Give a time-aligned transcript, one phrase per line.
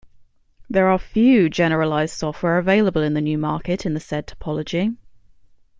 [0.67, 4.95] There are few generalized software available in the new market in the said topology.